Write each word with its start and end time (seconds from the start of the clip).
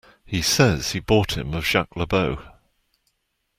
He 0.25 0.41
says 0.41 0.93
he 0.93 0.99
bought 0.99 1.37
him 1.37 1.53
of 1.53 1.63
Jacques 1.63 1.95
Le 1.95 2.07
Beau. 2.07 2.41